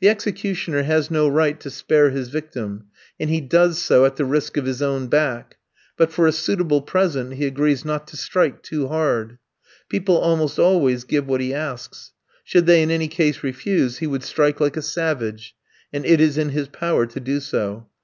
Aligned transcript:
The 0.00 0.08
executioner 0.08 0.82
has 0.82 1.08
no 1.08 1.28
right 1.28 1.60
to 1.60 1.70
spare 1.70 2.10
his 2.10 2.30
victim; 2.30 2.86
and 3.20 3.30
he 3.30 3.40
does 3.40 3.78
so 3.80 4.04
at 4.04 4.16
the 4.16 4.24
risk 4.24 4.56
of 4.56 4.64
his 4.64 4.82
own 4.82 5.06
back. 5.06 5.56
But 5.96 6.10
for 6.10 6.26
a 6.26 6.32
suitable 6.32 6.82
present 6.82 7.34
he 7.34 7.46
agrees 7.46 7.84
not 7.84 8.08
to 8.08 8.16
strike 8.16 8.64
too 8.64 8.88
hard. 8.88 9.38
People 9.88 10.16
almost 10.18 10.58
always 10.58 11.04
give 11.04 11.28
what 11.28 11.40
he 11.40 11.54
asks; 11.54 12.10
should 12.42 12.66
they 12.66 12.82
in 12.82 12.90
any 12.90 13.06
case 13.06 13.44
refuse, 13.44 13.98
he 13.98 14.08
would 14.08 14.24
strike 14.24 14.60
like 14.60 14.76
a 14.76 14.82
savage; 14.82 15.54
and 15.92 16.04
it 16.06 16.20
is 16.20 16.36
in 16.36 16.48
his 16.48 16.66
power 16.66 17.06
to 17.06 17.20
do 17.20 17.38
so. 17.38 17.88